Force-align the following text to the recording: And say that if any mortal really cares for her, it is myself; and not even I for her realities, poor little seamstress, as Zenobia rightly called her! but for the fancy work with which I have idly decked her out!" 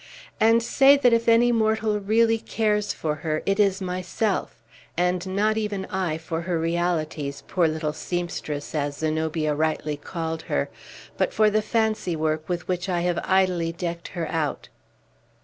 And 0.39 0.63
say 0.63 0.97
that 0.97 1.13
if 1.13 1.27
any 1.29 1.51
mortal 1.51 1.99
really 1.99 2.39
cares 2.39 2.91
for 2.91 3.13
her, 3.17 3.43
it 3.45 3.59
is 3.59 3.81
myself; 3.83 4.55
and 4.97 5.27
not 5.27 5.57
even 5.57 5.85
I 5.91 6.17
for 6.17 6.41
her 6.41 6.57
realities, 6.59 7.43
poor 7.47 7.67
little 7.67 7.93
seamstress, 7.93 8.73
as 8.73 8.97
Zenobia 8.97 9.53
rightly 9.53 9.97
called 9.97 10.41
her! 10.41 10.71
but 11.17 11.31
for 11.31 11.51
the 11.51 11.61
fancy 11.61 12.15
work 12.15 12.49
with 12.49 12.67
which 12.67 12.89
I 12.89 13.01
have 13.01 13.19
idly 13.23 13.71
decked 13.71 14.07
her 14.17 14.27
out!" 14.27 14.69